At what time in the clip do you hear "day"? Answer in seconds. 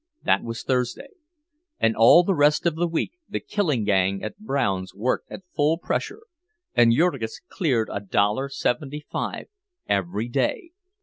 10.27-10.71